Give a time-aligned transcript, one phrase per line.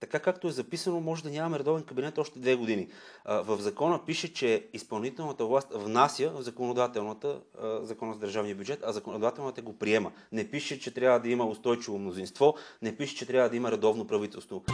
[0.00, 2.88] така както е записано, може да нямаме редовен кабинет още две години.
[3.24, 7.40] В закона пише, че изпълнителната власт внася в законодателната
[7.82, 10.12] закона за държавния бюджет, а законодателната го приема.
[10.32, 14.06] Не пише, че трябва да има устойчиво мнозинство, не пише, че трябва да има редовно
[14.06, 14.64] правителство.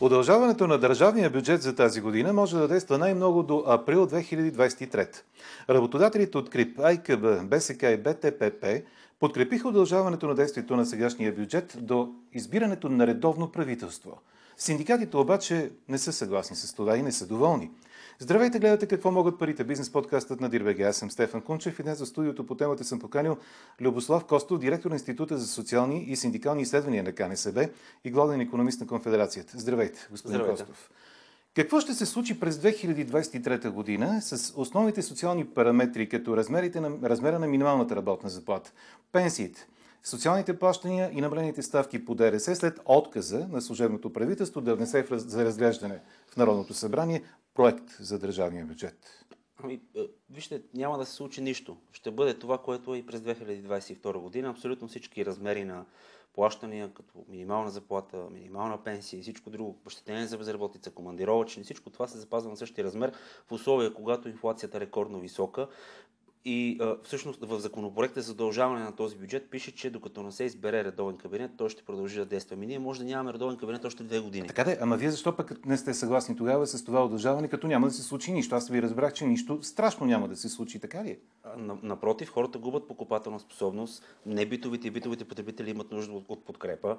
[0.00, 5.22] Удължаването на държавния бюджет за тази година може да действа най-много до април 2023.
[5.70, 8.82] Работодателите от КРИП, АИКБ, БСК и БТПП
[9.24, 14.20] подкрепиха удължаването на действието на сегашния бюджет до избирането на редовно правителство.
[14.56, 17.70] Синдикатите обаче не са съгласни с това и не са доволни.
[18.18, 19.64] Здравейте, гледате какво могат парите.
[19.64, 20.82] Бизнес подкастът на Дирбеге.
[20.84, 23.36] Аз съм Стефан Кунчев и днес в студиото по темата съм поканил
[23.80, 27.68] Любослав Костов, директор на Института за социални и синдикални изследвания на КНСБ
[28.04, 29.58] и главен економист на Конфедерацията.
[29.58, 30.62] Здравейте, господин Здравейте.
[30.62, 30.90] Костов.
[31.54, 37.38] Какво ще се случи през 2023 година с основните социални параметри, като размерите на, размера
[37.38, 38.72] на минималната работна заплата,
[39.12, 39.66] пенсиите,
[40.02, 45.44] социалните плащания и намалените ставки по ДРС след отказа на служебното правителство да внесе за
[45.44, 47.22] разглеждане в Народното събрание
[47.54, 49.24] проект за държавния бюджет?
[49.62, 51.76] Ами, е, вижте, няма да се случи нищо.
[51.92, 54.50] Ще бъде това, което е и през 2022 година.
[54.50, 55.84] Абсолютно всички размери на
[56.34, 62.06] плащания, като минимална заплата, минимална пенсия и всичко друго, обещетение за безработица, командировачни, всичко това
[62.06, 63.12] се запазва на същия размер
[63.46, 65.68] в условия, когато инфлацията е рекордно висока.
[66.46, 70.44] И а, всъщност в законопроекта за задължаване на този бюджет пише, че докато не се
[70.44, 72.56] избере редовен кабинет, той ще продължи да действа.
[72.56, 74.46] Ми ние може да нямаме редовен кабинет още две години.
[74.46, 77.86] Така да, ама вие защо пък не сте съгласни тогава с това удължаване, като няма
[77.86, 78.54] да се случи нищо?
[78.54, 81.18] Аз ви разбрах, че нищо страшно няма да се случи, така ли?
[81.82, 86.96] Напротив, хората губят покупателна способност, не битовите и битовите потребители имат нужда от, от подкрепа.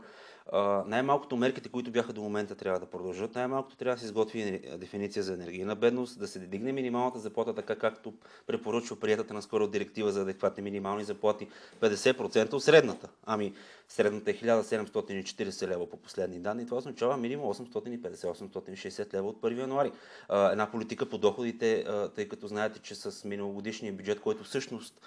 [0.51, 3.35] А, най-малкото мерките, които бяха до момента, трябва да продължат.
[3.35, 7.75] Най-малкото трябва да се изготви дефиниция за енергийна бедност, да се дигне минималната заплата, така
[7.75, 8.13] както
[8.47, 11.47] препоръчва приятата наскоро директива за адекватни минимални заплати
[11.81, 13.09] 50% от средната.
[13.25, 13.53] Ами
[13.89, 16.65] средната е 1740 лева по последни данни.
[16.65, 19.91] Това означава минимум 850-860 лева от 1 януари.
[20.29, 21.85] Една политика по доходите,
[22.15, 25.01] тъй като знаете, че с миналогодишния бюджет, който всъщност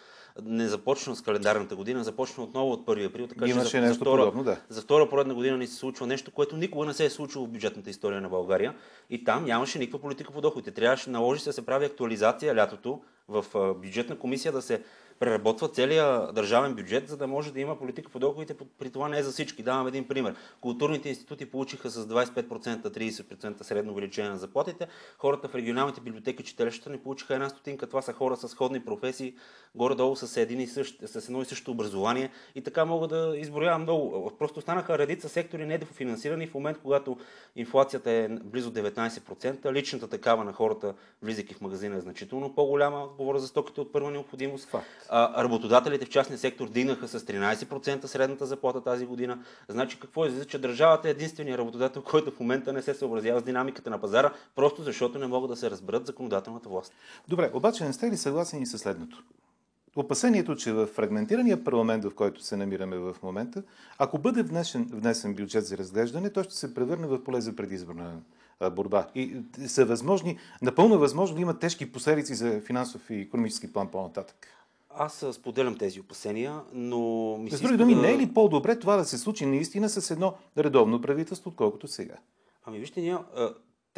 [0.45, 3.27] не започна с календарната година, започна отново от 1 април.
[3.27, 4.57] Така Имаше за, нещо за втора, подобно, да.
[4.69, 7.49] За втора поредна година ни се случва нещо, което никога не се е случило в
[7.49, 8.75] бюджетната история на България.
[9.11, 10.71] И там нямаше никаква политика по доходите.
[10.71, 14.83] Трябваше наложи се да се прави актуализация лятото в бюджетна комисия да се
[15.19, 18.55] преработва целият държавен бюджет, за да може да има политика по доходите.
[18.79, 19.63] При това не е за всички.
[19.63, 20.35] Давам един пример.
[20.61, 24.87] Културните институти получиха с 25%, 30% средно увеличение на заплатите.
[25.19, 27.87] Хората в регионалните библиотеки, четелищата не получиха една стотинка.
[27.87, 29.35] Това са хора с сходни професии,
[29.75, 32.31] горе-долу с, един и същ, с едно и също образование.
[32.55, 34.33] И така мога да изброявам много.
[34.39, 37.17] Просто останаха редица сектори недофинансирани в момент, когато
[37.57, 39.73] инфлацията е близо 19%.
[39.73, 43.09] Личната такава на хората, влизайки в магазина, е значително по-голяма.
[43.19, 44.69] Говоря за стоките от първа необходимост.
[44.69, 49.39] Факт работодателите в частния сектор дигнаха с 13% средната заплата тази година.
[49.69, 53.45] Значи какво излиза, че държавата е единствения работодател, който в момента не се съобразява с
[53.45, 56.93] динамиката на пазара, просто защото не могат да се разберат законодателната власт.
[57.29, 59.25] Добре, обаче не сте ли съгласени с следното?
[59.97, 63.63] Опасението, че в фрагментирания парламент, в който се намираме в момента,
[63.99, 68.13] ако бъде внесен, внесен бюджет за разглеждане, той ще се превърне в поле за предизборна
[68.73, 69.07] борба.
[69.15, 69.37] И
[69.67, 74.47] са възможни, напълно възможно да има тежки последици за финансов и економически план по-нататък.
[74.99, 76.99] Аз споделям тези опасения, но...
[77.39, 78.01] Ми С други думи, да...
[78.01, 82.17] не е ли по-добре това да се случи наистина с едно редовно правителство, отколкото сега?
[82.65, 83.17] Ами вижте, ние,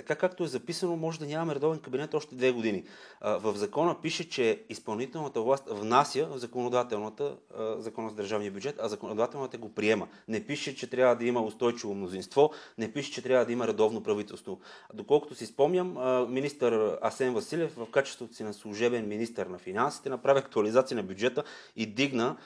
[0.00, 2.84] така както е записано, може да нямаме редовен кабинет още две години.
[3.20, 7.36] В закона пише, че изпълнителната власт внася в законодателната
[7.76, 10.08] закона за държавния бюджет, а законодателната го приема.
[10.28, 14.02] Не пише, че трябва да има устойчиво мнозинство, не пише, че трябва да има редовно
[14.02, 14.60] правителство.
[14.94, 15.96] Доколкото си спомням,
[16.32, 21.44] министър Асен Василев в качеството си на служебен министър на финансите направи актуализация на бюджета
[21.76, 22.36] и дигна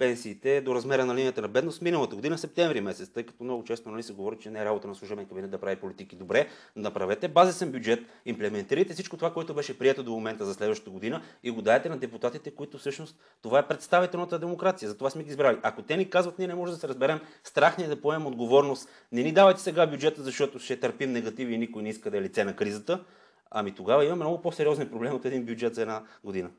[0.00, 3.90] пенсиите до размера на линията на бедност миналата година, септември месец, тъй като много често
[3.90, 6.16] нали, се говори, че не е работа на служебен кабинет да прави политики.
[6.16, 11.22] Добре, направете базисен бюджет, имплементирайте всичко това, което беше прието до момента за следващата година
[11.42, 14.88] и го дайте на депутатите, които всъщност това е представителната демокрация.
[14.88, 15.58] Затова сме ги избрали.
[15.62, 18.26] Ако те ни казват, ние не можем да се разберем, страх ни е да поемем
[18.26, 18.88] отговорност.
[19.12, 22.22] Не ни давайте сега бюджета, защото ще търпим негативи и никой не иска да е
[22.22, 23.04] лице на кризата.
[23.50, 26.50] Ами тогава имаме много по-сериозен проблем от един бюджет за една година.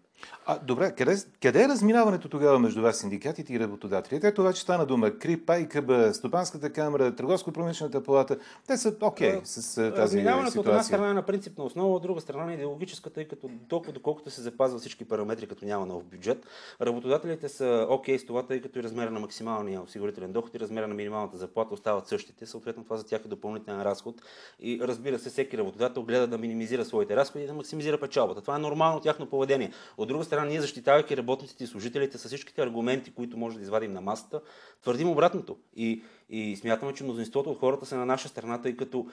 [0.46, 4.28] А, добре, къде, къде е разминаването тогава между вас, синдикатите и работодателите?
[4.28, 5.12] Ето вече стана дума.
[5.12, 8.38] КРИП, АИКБ, Стопанската камера, Търговско-промишлената палата.
[8.68, 12.04] Те са окей okay с тази Разминаването от една страна е на принципна основа, от
[12.04, 16.04] друга страна е идеологическа, тъй като толкова доколкото се запазва всички параметри, като няма нов
[16.04, 16.46] бюджет.
[16.82, 20.60] Работодателите са окей okay с това, тъй като и размера на максималния осигурителен доход и
[20.60, 22.46] размера на минималната заплата остават същите.
[22.46, 24.16] Съответно, това за тях е допълнителен разход.
[24.60, 28.42] И разбира се, всеки работодател гледа да минимизира своите разходи и да максимизира печалбата.
[28.42, 29.72] Това е нормално тяхно поведение.
[29.98, 33.94] От друга страна, ние защитавайки работниците и служителите с всичките аргументи, които може да извадим
[33.94, 34.42] на масата,
[34.82, 35.58] твърдим обратното.
[35.76, 39.08] И, и смятаме, че мнозинството от хората са на наша страна, тъй като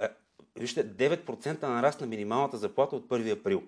[0.00, 0.08] е,
[0.56, 3.62] вижте, 9% нарасна минималната заплата от 1 април.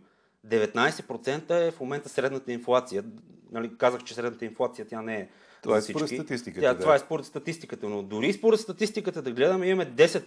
[0.47, 3.05] 19% е в момента средната инфлация.
[3.53, 5.29] Нали, казах, че средната инфлация тя не е
[5.65, 6.61] това е според статистиката.
[6.61, 6.81] Тя, да.
[6.81, 10.25] Това е според статистиката, но дори според статистиката да гледаме, имаме 10%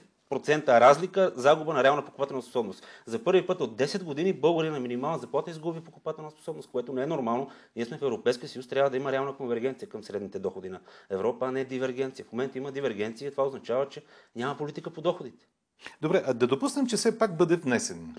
[0.68, 2.86] разлика загуба на реална покупателна способност.
[3.06, 7.04] За първи път от 10 години българи на минимална заплата изгуби покупателна способност, което не
[7.04, 7.50] е нормално.
[7.76, 10.80] Ние сме в Европейския съюз, трябва да има реална конвергенция към средните доходи на
[11.10, 12.26] Европа, а не дивергенция.
[12.26, 14.04] В момента има дивергенция това означава, че
[14.36, 15.46] няма политика по доходите.
[16.02, 18.16] Добре, а да допуснем, че все пак бъде внесен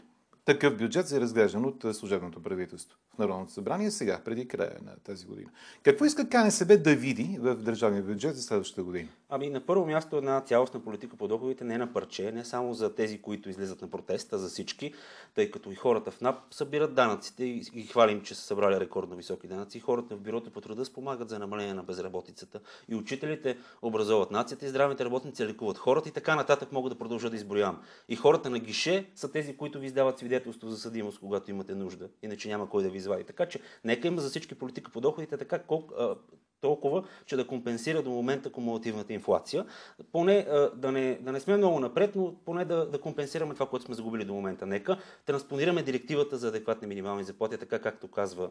[0.48, 5.26] такъв бюджет за разглеждан от служебното правителство в Народното събрание сега, преди края на тази
[5.26, 5.50] година.
[5.82, 9.08] Какво иска КНСБ да види в държавния бюджет за следващата година?
[9.28, 12.94] Ами на първо място една цялостна политика по доходите не на парче, не само за
[12.94, 14.94] тези, които излизат на протест, а за всички,
[15.34, 19.16] тъй като и хората в НАП събират данъците и ги хвалим, че са събрали рекордно
[19.16, 19.78] високи данъци.
[19.78, 22.60] И хората в бюрото по труда спомагат за намаление на безработицата.
[22.88, 27.30] И учителите образоват нацията и здравните работници лекуват хората и така нататък могат да продължат
[27.30, 27.82] да изброявам.
[28.08, 32.08] И хората на гише са тези, които ви издават свидетелство за съдимост, когато имате нужда.
[32.22, 33.24] Иначе няма кой да ви извади.
[33.24, 36.16] Така че нека има за всички политика по доходите така колко, а,
[36.60, 39.66] толкова, че да компенсира до момента кумулативната инфлация.
[40.12, 43.84] Поне да, не, да не сме много напред, но поне да, да компенсираме това, което
[43.84, 44.66] сме загубили до момента.
[44.66, 48.50] Нека транспонираме директивата за адекватни минимални заплати, така както казва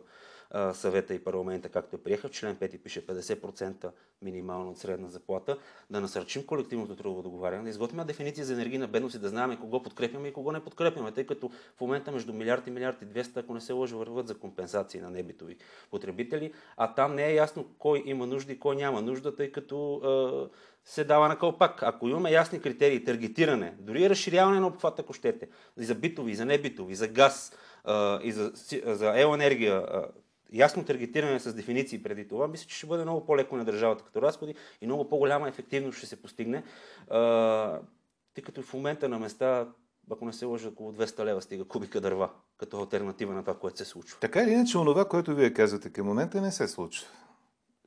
[0.52, 2.28] а, съвета и парламента, както е приеха.
[2.28, 5.58] В член 5 пише 50% минимално от средна заплата.
[5.90, 9.84] Да насърчим колективното трудово договаряне, да изготвим дефиниция за енергийна бедност и да знаем кого
[9.84, 13.38] подкрепяме и кого не подкрепяме, тъй като в момента между милиард и милиард и 200,
[13.38, 15.58] ако не се лъжа, върват за компенсации на небитови
[15.92, 20.02] потребители, а там не е ясно кой има нужда и кой няма нужда, тъй като
[20.86, 21.84] се дава на кълпак.
[21.84, 25.48] Ако имаме ясни критерии, таргетиране, дори разширяване на обхвата, ако щете,
[25.80, 27.54] и за битови, и за небитови, за газ,
[28.24, 28.52] и за,
[28.86, 33.58] за електроенергия, е, ясно таргетиране с дефиниции преди това, мисля, че ще бъде много по-леко
[33.58, 36.64] на държавата като разходи и много по-голяма ефективност ще се постигне,
[38.34, 39.68] тъй като в момента на места
[40.12, 43.78] ако не се лъжа, около 200 лева стига кубика дърва, като альтернатива на това, което
[43.78, 44.20] се случва.
[44.20, 47.08] Така или иначе, онова, което вие казвате към момента, не се случва.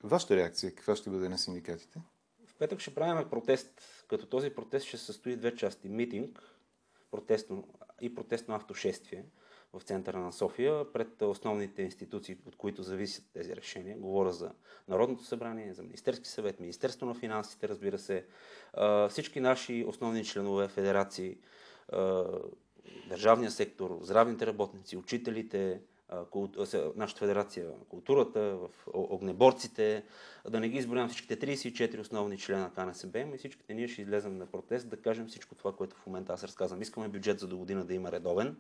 [0.03, 2.01] Вашата реакция каква ще бъде на синдикатите?
[2.47, 5.89] В петък ще правим протест, като този протест ще състои две части.
[5.89, 6.43] Митинг
[7.11, 7.69] протестно,
[8.01, 9.25] и протестно автошествие
[9.73, 13.97] в центъра на София пред основните институции, от които зависят тези решения.
[13.99, 14.53] Говоря за
[14.89, 18.27] Народното събрание, за Министерски съвет, Министерство на финансите, разбира се,
[19.11, 21.39] всички наши основни членове, федерации,
[23.09, 25.81] държавния сектор, здравните работници, учителите,
[26.97, 30.05] нашата федерация, културата, в огнеборците,
[30.49, 34.39] да не ги изборявам всичките 34 основни члена на КНСБ, и всичките ние ще излезем
[34.39, 36.83] на протест да кажем всичко това, което в момента аз разказвам.
[36.83, 38.57] Искаме бюджет за до година да има редовен.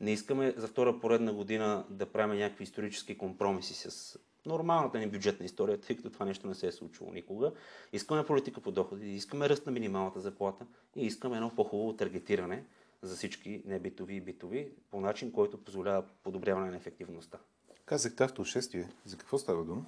[0.00, 5.46] Не искаме за втора поредна година да правим някакви исторически компромиси с нормалната ни бюджетна
[5.46, 7.52] история, тъй като това нещо не се е случило никога.
[7.92, 10.66] Искаме политика по доходи, искаме ръст на минималната заплата
[10.96, 12.64] и искаме едно по-хубаво таргетиране
[13.02, 17.38] за всички небитови и битови по начин, който позволява подобряване на ефективността.
[17.84, 18.88] Казахте автошествие.
[19.04, 19.86] За какво става дума?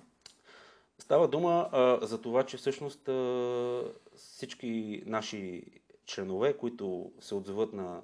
[0.98, 5.64] Става дума а, за това, че всъщност а, всички наши
[6.06, 8.02] членове, които се отзоват на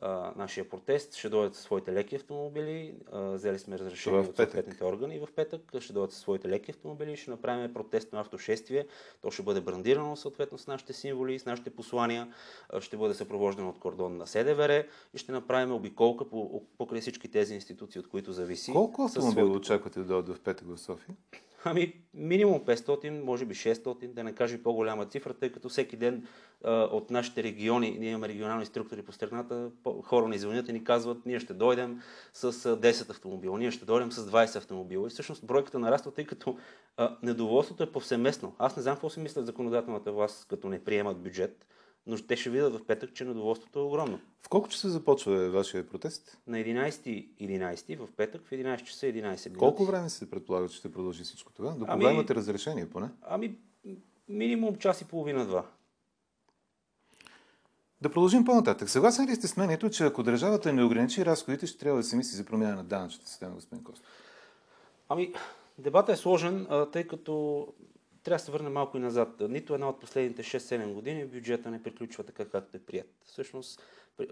[0.00, 1.14] а, нашия протест.
[1.14, 2.94] Ще дойдат със своите леки автомобили.
[3.12, 5.62] А, взели сме разрешение от съответните органи в петък.
[5.80, 7.16] Ще дойдат със своите леки автомобили.
[7.16, 8.86] Ще направим протестно автошествие.
[9.22, 12.32] То ще бъде брандирано съответно с нашите символи, с нашите послания.
[12.68, 17.30] А, ще бъде съпровождано от кордон на СДВР и ще направим обиколка по, покрай всички
[17.30, 18.72] тези институции, от които зависи.
[18.72, 19.56] Колко автомобила своите...
[19.56, 21.16] очаквате да дойдат в петък в София?
[21.64, 26.26] Ами, минимум 500, може би 600, да не кажа по-голяма цифра, тъй като всеки ден
[26.64, 29.70] а, от нашите региони, ние имаме регионални структури по страната,
[30.04, 32.00] хора ни звънят и ни казват, ние ще дойдем
[32.32, 35.06] с 10 автомобила, ние ще дойдем с 20 автомобила.
[35.06, 36.58] И всъщност бройката нараства, тъй като
[36.96, 38.54] а, недоволството е повсеместно.
[38.58, 41.66] Аз не знам какво си мислят законодателната власт, като не приемат бюджет
[42.06, 44.20] но те ще видят в петък, че недоволството е огромно.
[44.42, 46.38] В колко часа започва вашия протест?
[46.46, 49.58] На 11 11 в петък в 11 часа 11 минути.
[49.58, 51.70] Колко време се предполага, че ще продължи всичко това?
[51.70, 53.08] До кога ами, имате разрешение поне?
[53.22, 53.58] Ами,
[54.28, 55.64] минимум час и половина-два.
[58.00, 58.90] Да продължим по-нататък.
[58.90, 62.16] Съгласен ли сте с мнението, че ако държавата не ограничи разходите, ще трябва да се
[62.16, 64.06] мисли за промяна на данъчната система, господин Костов?
[65.08, 65.32] Ами,
[65.78, 67.66] дебатът е сложен, тъй като
[68.22, 69.28] трябва да се върне малко и назад.
[69.40, 73.06] Нито една от последните 6-7 години бюджета не приключва така, както е прият.
[73.24, 73.82] Всъщност,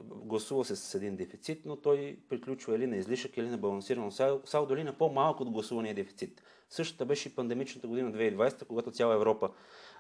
[0.01, 4.11] гласува се с един дефицит, но той приключва или на излишък, или на балансирано
[4.45, 6.43] салдо, или на по-малко от гласувания дефицит.
[6.71, 9.51] Същата беше и пандемичната година 2020, когато цяла Европа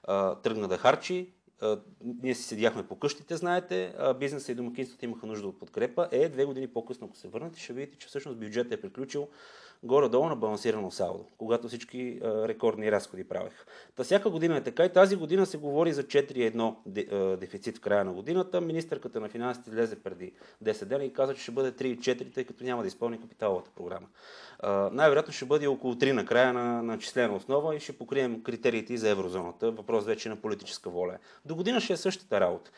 [0.04, 1.32] а, тръгна да харчи
[2.00, 6.08] ние си седяхме по къщите, знаете, а бизнеса и домакинството имаха нужда от подкрепа.
[6.12, 9.28] Е, две години по-късно, ако се върнете, ще видите, че всъщност бюджетът е приключил
[9.82, 13.66] горе-долу на балансирано салдо, когато всички а, рекордни разходи правех.
[13.96, 18.04] Та всяка година е така и тази година се говори за 4,1 дефицит в края
[18.04, 18.60] на годината.
[18.60, 20.32] Министърката на финансите излезе преди
[20.64, 24.06] 10 дена и каза, че ще бъде 3,4, тъй като няма да изпълни капиталовата програма.
[24.58, 28.42] А, най-вероятно ще бъде около 3 на края на, на числена основа и ще покрием
[28.42, 29.70] критериите за еврозоната.
[29.70, 31.18] Въпрос вече на политическа воля.
[31.44, 32.70] До година ще е същата работа.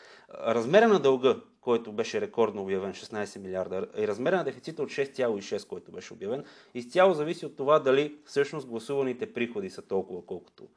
[0.47, 5.67] Размера на дълга, който беше рекордно обявен 16 милиарда и размера на дефицита от 6,6,
[5.67, 10.67] който беше обявен, изцяло зависи от това дали всъщност гласуваните приходи са толкова, колкото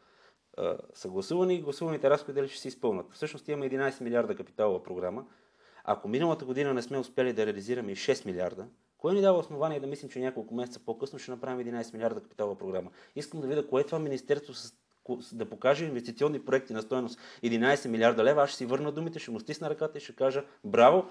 [0.57, 3.13] а, са гласувани и гласуваните разходи дали ще се изпълнат.
[3.13, 5.25] Всъщност имаме 11 милиарда капиталова програма.
[5.85, 8.67] Ако миналата година не сме успели да реализираме и 6 милиарда,
[8.99, 12.59] кое ни дава основание да мислим, че няколко месеца по-късно ще направим 11 милиарда капиталова
[12.59, 12.91] програма?
[13.17, 14.75] Искам да видя кое е това министерство с
[15.33, 19.31] да покаже инвестиционни проекти на стоеност 11 милиарда лева, аз ще си върна думите, ще
[19.31, 21.05] му стисна ръката и ще кажа браво,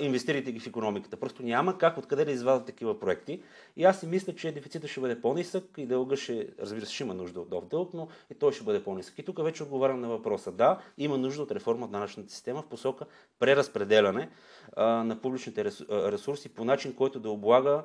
[0.00, 1.16] инвестирайте ги в економиката.
[1.16, 3.42] Просто няма как откъде да извадят такива проекти.
[3.76, 7.02] И аз си мисля, че дефицита ще бъде по-нисък и дълга ще, разбира се, ще
[7.02, 9.18] има нужда от дълг, но и той ще бъде по-нисък.
[9.18, 10.52] И тук вече отговарям на въпроса.
[10.52, 13.04] Да, има нужда от реформа от данъчната система в посока
[13.38, 14.30] преразпределяне
[14.76, 17.82] а, на публичните ресурси по начин, който да облага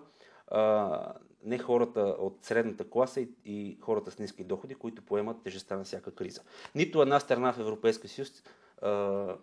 [0.47, 1.13] а,
[1.45, 5.83] не хората от средната класа и, и хората с ниски доходи, които поемат тежестта на
[5.83, 6.41] всяка криза.
[6.75, 8.43] Нито една страна в Европейския съюз
[8.81, 9.35] а,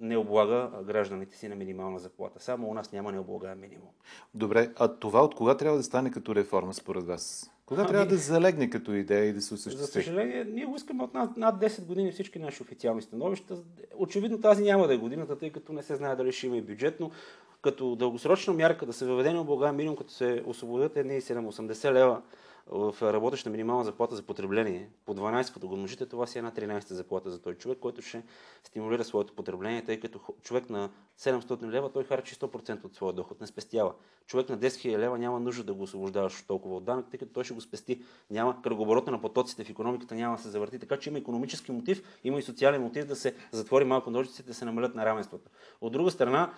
[0.00, 2.40] не облага гражданите си на минимална заплата.
[2.40, 3.88] Само у нас няма необлагаем минимум.
[4.34, 7.50] Добре, а това от кога трябва да стане като реформа според вас?
[7.66, 9.86] Кога ами, трябва да залегне като идея и да се осъществи?
[9.86, 13.56] За съжаление, ние го искаме от над, над 10 години всички наши официални становища.
[13.96, 16.62] Очевидно тази няма да е годината, тъй като не се знае дали ще има и
[16.62, 17.10] бюджет, но
[17.62, 22.22] като дългосрочна мярка да се въведе на облагаем минимум, като се освободят едни 780 лева
[22.72, 26.50] в работеща минимална заплата за потребление по 12, като го множите, това си е една
[26.50, 28.22] 13 заплата за този човек, който ще
[28.64, 33.40] стимулира своето потребление, тъй като човек на 700 лева той харчи 100% от своя доход,
[33.40, 33.94] не спестява.
[34.26, 37.32] Човек на 10 000 лева няма нужда да го освобождаваш толкова от данък, тъй като
[37.32, 38.02] той ще го спести.
[38.30, 42.18] Няма кръгоборота на потоците в економиката няма да се завърти, така че има економически мотив,
[42.24, 45.50] има и социален мотив да се затвори малко ножиците, да се намалят на равенствата.
[45.80, 46.52] От друга страна,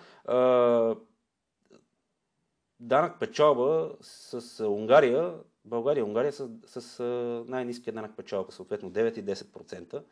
[2.79, 5.33] данък печалба с Унгария
[5.65, 7.03] България и Унгария са с
[7.47, 10.03] най-низкия данък печалба, съответно 9 и 10%.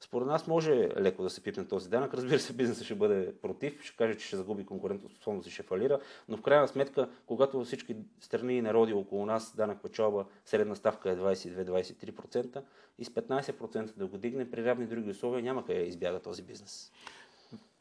[0.00, 2.14] Според нас може леко да се пипне този данък.
[2.14, 6.00] Разбира се, бизнесът ще бъде против, ще каже, че ще загуби конкурентоспособност и ще фалира,
[6.28, 11.10] но в крайна сметка, когато всички страни и народи около нас данък печалба, средна ставка
[11.10, 12.62] е 22-23%
[12.98, 16.92] и с 15% да го дигне при равни други условия, няма къде избяга този бизнес.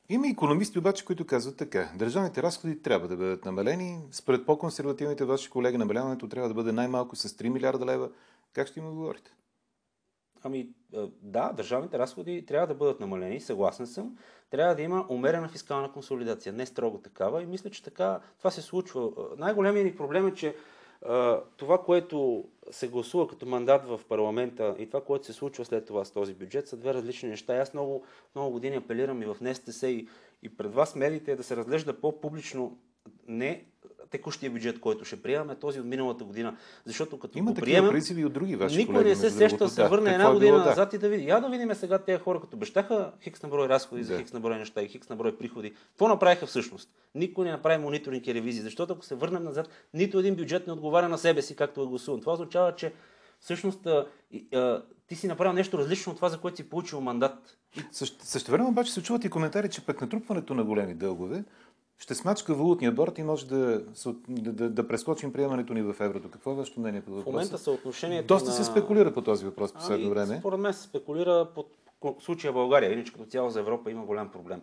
[0.09, 1.91] Има економисти обаче, които казват така.
[1.95, 3.99] Държавните разходи трябва да бъдат намалени.
[4.11, 8.09] Според по-консервативните ваши колеги, намаляването трябва да бъде най-малко с 3 милиарда лева.
[8.53, 9.33] Как ще им отговорите?
[10.43, 10.69] Ами
[11.21, 14.17] да, държавните разходи трябва да бъдат намалени, съгласен съм.
[14.49, 17.43] Трябва да има умерена фискална консолидация, не строго такава.
[17.43, 19.11] И мисля, че така това се случва.
[19.37, 20.55] Най-големият ни проблем е, че
[21.57, 26.05] това, което се гласува като мандат в парламента и това, което се случва след това
[26.05, 27.55] с този бюджет, са две различни неща.
[27.55, 30.07] Аз много, много години апелирам и в НСТС и,
[30.43, 32.77] и пред вас медиите да се разглежда по-публично
[33.27, 33.65] не
[34.09, 36.57] текущия бюджет, който ще приемаме, този от миналата година.
[36.85, 39.69] Защото като Има го приемем, призиви от други ваши никой колеги, не се сеща да
[39.69, 40.69] се върне една е година било, да.
[40.69, 41.27] назад и да види.
[41.27, 44.19] Я да видим сега тези хора, като обещаха хикс на брой разходи за Да.
[44.19, 45.73] хикс на брой неща и хикс на брой приходи.
[45.73, 46.89] Какво направиха всъщност?
[47.15, 50.73] Никой не направи мониторинг и ревизии, защото ако се върнем назад, нито един бюджет не
[50.73, 52.21] отговаря на себе си, както е гласуван.
[52.21, 52.93] Това означава, че
[53.39, 57.01] всъщност а, и, а, ти си направил нещо различно от това, за което си получил
[57.01, 57.57] мандат.
[57.91, 61.43] Също време обаче се чуват и коментари, че пък натрупването на големи дългове
[61.99, 63.83] ще смачка валутния борт и може да,
[64.27, 66.31] да, да, да прескочим приемането ни в еврото.
[66.31, 67.31] Какво е вашето мнение по в въпроса?
[67.31, 68.55] момента съотношението Доста на...
[68.55, 70.37] се спекулира по този въпрос в последно Ами, време.
[70.39, 71.47] Според мен се спекулира
[71.99, 74.61] ко- случая България, иначе като цяло за Европа има голям проблем.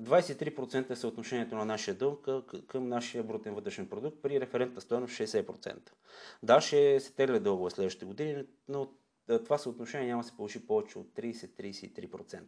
[0.00, 2.28] 23% е съотношението на нашия дълг
[2.66, 5.76] към нашия брутен вътрешен продукт при референтна стоеност 60%.
[6.42, 8.88] Да, ще се тегля дълго в следващите години, но
[9.44, 12.42] това съотношение няма да се получи повече от 30-33%.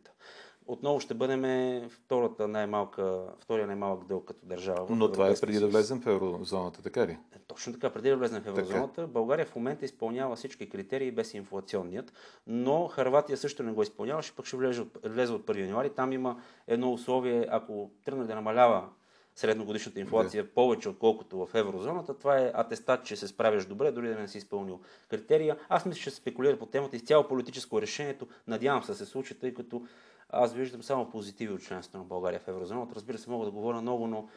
[0.68, 1.42] Отново ще бъдем
[1.88, 4.86] втората най-малка, втория най-малък дълг като държава.
[4.90, 7.18] Но това е преди да влезем в еврозоната, така ли?
[7.46, 12.12] Точно така, преди да влезем в еврозоната, България в момента изпълнява всички критерии без инфлационният,
[12.46, 15.90] но Харватия също не го изпълняваше, пък ще влезе от, влезе от 1 януари.
[15.90, 18.88] Там има едно условие, ако тръгне да намалява
[19.34, 24.14] средногодишната инфлация повече, отколкото в еврозоната, това е атестат, че се справяш добре, дори да
[24.14, 25.56] не си изпълнил критерия.
[25.68, 28.28] Аз мисля, че спекулира по темата изцяло политическо решението.
[28.46, 29.82] Надявам се да се случи, тъй като
[30.28, 32.94] аз виждам само позитиви от членството на България в еврозоната.
[32.94, 34.28] Разбира се, мога да говоря много, но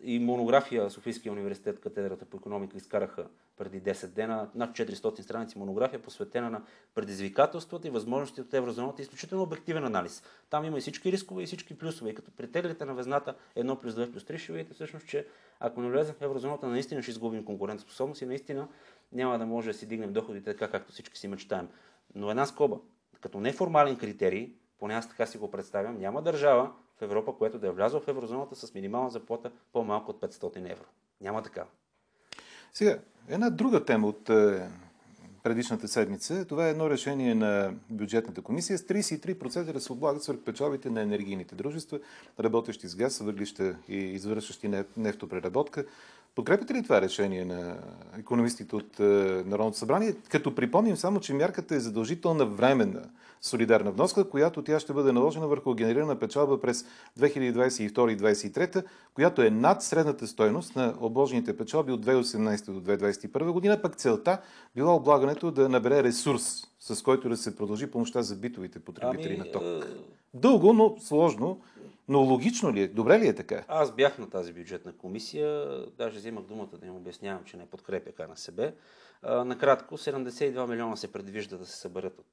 [0.00, 6.02] и монография Софийския университет, катедрата по економика, изкараха преди 10 дена, над 400 страници монография,
[6.02, 6.62] посветена на
[6.94, 9.02] предизвикателствата и възможностите от еврозоната.
[9.02, 10.22] Изключително обективен анализ.
[10.50, 12.10] Там има и всички рискове и всички плюсове.
[12.10, 15.26] И като претеглите на везната 1 плюс 2 плюс 3, ще видите всъщност, че
[15.60, 18.68] ако не влезем в еврозоната, наистина ще изгубим конкурентоспособност и наистина
[19.12, 21.68] няма да може да си дигнем доходите така, както всички си мечтаем.
[22.14, 22.78] Но една скоба,
[23.22, 27.66] като неформален критерий, поне аз така си го представям, няма държава в Европа, която да
[27.66, 30.84] е влязла в еврозоната с минимална заплата по-малко от 500 евро.
[31.20, 31.64] Няма така.
[32.72, 32.98] Сега,
[33.28, 34.68] една друга тема от е,
[35.42, 36.44] предишната седмица.
[36.44, 41.00] Това е едно решение на бюджетната комисия с 33% да се облагат свърх печалбите на
[41.00, 42.00] енергийните дружества,
[42.40, 45.84] работещи с газ, въглища и извършващи нефтопреработка.
[46.34, 47.76] Подкрепите ли това решение на
[48.18, 49.02] економистите от е,
[49.46, 50.14] Народното събрание?
[50.28, 53.02] Като припомним само, че мярката е задължителна временна
[53.42, 56.86] солидарна вноска, която тя ще бъде наложена върху генерирана печалба през
[57.18, 58.84] 2022 и 2023,
[59.14, 64.40] която е над средната стойност на обложените печалби от 2018 до 2021 година, пък целта
[64.74, 69.38] била облагането да набере ресурс, с който да се продължи помощта за битовите потребители ами,
[69.38, 69.62] на ток.
[69.62, 69.80] Е,
[70.34, 71.60] Дълго, но сложно.
[72.08, 72.88] Но логично ли е?
[72.88, 73.64] Добре ли е така?
[73.68, 75.66] Аз бях на тази бюджетна комисия,
[75.98, 78.72] даже взимах думата да им обяснявам, че не подкрепя КНСБ.
[79.22, 82.26] Накратко, 72 милиона се предвижда да се съберат от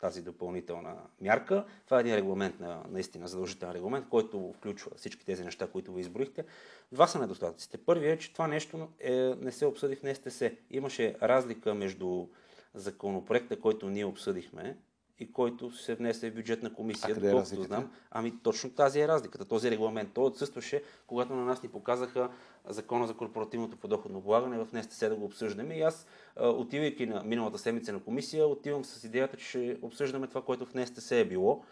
[0.00, 1.64] тази допълнителна мярка.
[1.84, 6.00] Това е един регламент, на, наистина задължителен регламент, който включва всички тези неща, които ви
[6.00, 6.44] изброихте.
[6.92, 7.78] Два са недостатъците.
[7.78, 10.42] Първият е, че това нещо е, не се обсъди в НСТС.
[10.70, 12.26] Имаше разлика между
[12.74, 14.76] законопроекта, който ние обсъдихме,
[15.20, 17.90] и който се внесе в бюджетна комисия, а доколкото е знам.
[18.10, 19.44] Ами точно тази е разликата.
[19.44, 20.10] Този регламент.
[20.14, 22.28] Той отсъстваше, когато на нас ни показаха
[22.68, 25.74] закона за корпоративното подоходно облагане в днес се да го обсъждаме.
[25.74, 26.06] И аз,
[26.40, 30.72] отивайки на миналата седмица на комисия, отивам с идеята, че ще обсъждаме това, което в
[30.72, 31.64] днес се е било.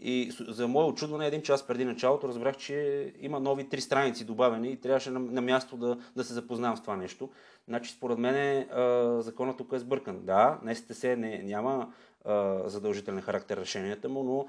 [0.00, 4.70] И за мое очудване, един час преди началото разбрах, че има нови три страници добавени
[4.70, 7.30] и трябваше на, на място да, да се запознавам с това нещо.
[7.68, 8.66] Значи, според мен
[9.22, 10.20] законът тук е сбъркан.
[10.22, 10.58] Да,
[10.92, 11.92] се не, няма
[12.64, 14.48] задължителен характер решенията му, но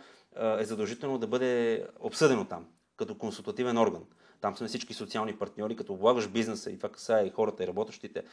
[0.59, 2.65] е задължително да бъде обсъдено там,
[2.97, 4.03] като консултативен орган.
[4.41, 8.23] Там сме всички социални партньори, като облагаш бизнеса и това касае и хората и работещите,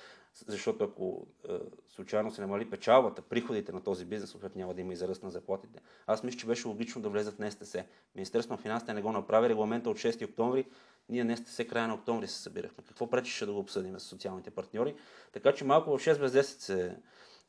[0.47, 1.59] защото ако е,
[1.89, 5.31] случайно се намали печалбата, приходите на този бизнес, съответно няма да има и заръст на
[5.31, 5.81] заплатите.
[6.07, 7.77] Аз мисля, че беше логично да влезат в НСТС.
[8.15, 10.67] Министерството на финансите не го направи, регламента от 6 октомври,
[11.09, 12.85] ние НСТС края на октомври се събирахме.
[12.89, 14.95] Какво пречеше да го обсъдим с социалните партньори?
[15.33, 16.97] Така че малко в 6 без 10 се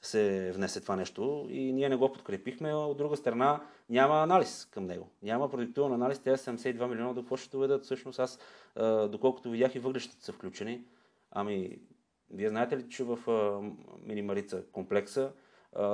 [0.02, 2.74] се внесе това нещо и ние не го подкрепихме.
[2.74, 5.10] От друга страна няма анализ към него.
[5.24, 6.20] Няма продуктивен анализ.
[6.20, 7.84] Тези 72 милиона до какво ще доведат.
[7.84, 8.40] Всъщност аз,
[9.10, 10.84] доколкото видях и въглещата са включени,
[11.32, 11.80] ами
[12.32, 13.20] вие знаете ли, че в
[14.02, 15.32] Минимарица комплекса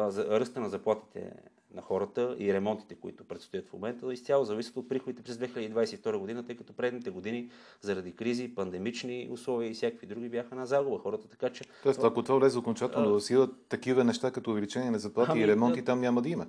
[0.07, 1.31] за ръста на заплатите
[1.75, 6.45] на хората и ремонтите, които предстоят в момента, изцяло зависят от приходите през 2022 година,
[6.45, 7.49] тъй като предните години
[7.81, 11.27] заради кризи, пандемични условия и всякакви други бяха на загуба хората.
[11.27, 11.63] Така че.
[11.83, 15.47] Тоест, ако това влезе окончателно в сила, такива неща като увеличение на заплати ами, и
[15.47, 15.85] ремонти да...
[15.85, 16.45] там няма да има.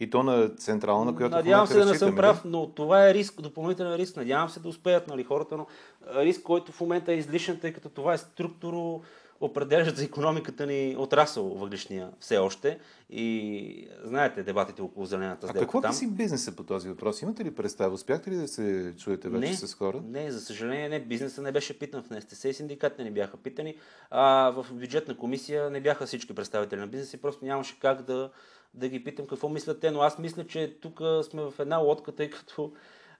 [0.00, 3.40] И то на централна, която Надявам се да не съм прав, но това е риск,
[3.40, 4.16] допълнителен риск.
[4.16, 5.66] Надявам се да успеят нали, хората, но
[6.14, 9.00] риск, който в момента е излишен, тъй като това е структуро
[9.40, 12.78] определящ за економиката ни отрасъл въглишния все още.
[13.10, 15.58] И знаете дебатите около зелената сделка.
[15.58, 15.92] А какво там.
[15.92, 17.22] си бизнеса по този въпрос?
[17.22, 17.94] Имате ли представа?
[17.94, 20.00] Успяхте ли да се чуете вече не, с хора?
[20.04, 21.00] Не, за съжаление не.
[21.00, 23.76] Бизнеса не беше питан в НСТС и синдикатите не бяха питани.
[24.10, 28.30] А в бюджетна комисия не бяха всички представители на бизнеса и просто нямаше как да,
[28.74, 29.90] да ги питам какво мислят те.
[29.90, 32.72] Но аз мисля, че тук сме в една лодка, тъй като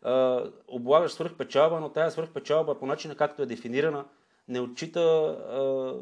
[0.03, 4.05] а, облагаш свръхпечалба, но тая свръхпечалба по начина както е дефинирана,
[4.49, 5.95] не отчита а,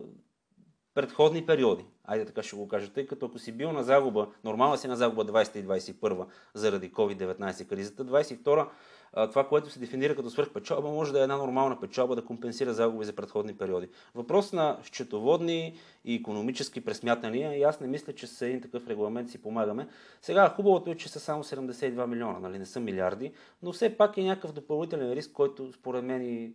[0.94, 1.84] предходни периоди.
[2.04, 4.96] Айде така ще го кажа, тъй като ако си бил на загуба, нормална си на
[4.96, 8.66] загуба 20 и 21 заради COVID-19 кризата, 22
[9.12, 13.04] това, което се дефинира като свръхпечалба, може да е една нормална печалба да компенсира загуби
[13.04, 13.88] за предходни периоди.
[14.14, 19.30] Въпрос на счетоводни и економически пресмятания и аз не мисля, че с един такъв регламент
[19.30, 19.88] си помагаме.
[20.22, 22.58] Сега хубавото е, че са само 72 милиона, нали?
[22.58, 23.32] не са милиарди,
[23.62, 26.52] но все пак е някакъв допълнителен риск, който според мен и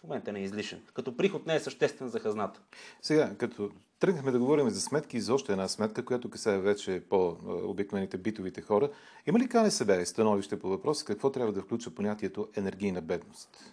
[0.00, 0.82] в момента не е излишен.
[0.94, 2.60] Като приход не е съществен за хазната.
[3.02, 7.02] Сега, като тръгнахме да говорим за сметки и за още една сметка, която касае вече
[7.08, 8.90] по-обикновените битовите хора,
[9.26, 13.70] има ли КНСБ становище по въпроса какво трябва да включва понятието енергийна бедност?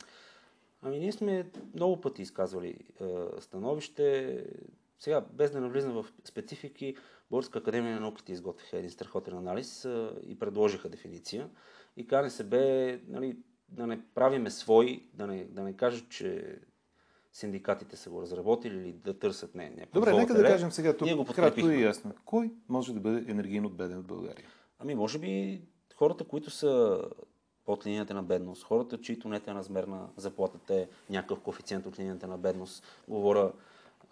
[0.82, 3.06] Ами ние сме много пъти изказвали е,
[3.42, 4.44] становище.
[5.00, 6.96] Сега, без да навлизам в специфики,
[7.30, 11.50] Българска академия на науките изготвиха един страхотен анализ е, и предложиха дефиниция.
[11.98, 12.58] И КНСБ
[13.08, 13.38] нали,
[13.76, 16.58] да не правиме свой, да не, да не кажат, че
[17.34, 19.70] синдикатите са го разработили или да търсят не.
[19.70, 22.12] не Добре, нека да кажем сега тук го кратко и ясно.
[22.26, 24.46] Кой може да бъде енергийно беден в България?
[24.80, 25.62] Ами, може би
[25.96, 27.02] хората, които са
[27.66, 32.28] под линията на бедност, хората, чието нетен размер на заплатата е някакъв коефициент от линията
[32.28, 32.84] на бедност.
[33.08, 33.52] Говоря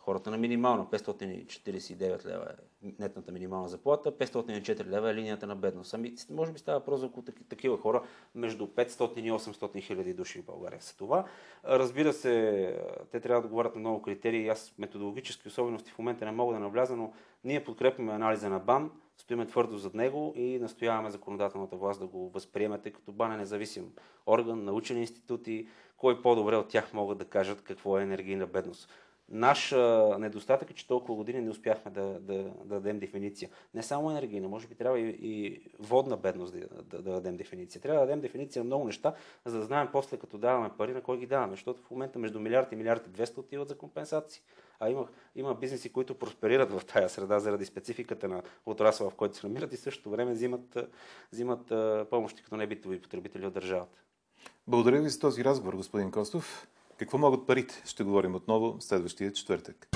[0.04, 2.48] хората на минимална 549 лева
[2.84, 5.94] е нетната минимална заплата, 504 лева е линията на бедност.
[5.94, 7.10] Ами, може би става въпрос за
[7.50, 8.04] такива хора,
[8.36, 11.26] между 500 и 800 хиляди души в България са това.
[11.66, 12.78] Разбира се,
[13.12, 14.50] те трябва да отговарят на много критерии.
[14.50, 17.14] Аз методологически особености в момента не мога да навляза, но
[17.44, 22.30] ние подкрепяме анализа на БАН, стоиме твърдо зад него и настояваме законодателната власт да го
[22.30, 23.94] възприемете като БАН е независим
[24.28, 28.90] орган, научени институти, кой по-добре от тях могат да кажат какво е енергийна бедност.
[29.30, 29.72] Наш
[30.20, 33.50] недостатък е, че толкова години не успяхме да, да, да дадем дефиниция.
[33.74, 37.82] Не само енергийна, може би трябва и, и водна бедност да, да, да дадем дефиниция.
[37.82, 39.14] Трябва да дадем дефиниция на много неща,
[39.46, 41.52] за да знаем после като даваме пари на кой ги даваме.
[41.54, 44.42] Защото в момента между милиард и милиард и 200 отиват за компенсации.
[44.80, 49.38] А има, има бизнеси, които просперират в тая среда заради спецификата на отрасъла, в който
[49.38, 50.78] се намират и същото време взимат,
[51.32, 51.74] взимат
[52.10, 54.00] помощи като небитови потребители от държавата.
[54.68, 56.68] Благодаря ви за този разговор, господин Костов.
[57.04, 57.82] Какво могат парите?
[57.86, 59.88] Ще говорим отново следващия четвъртък.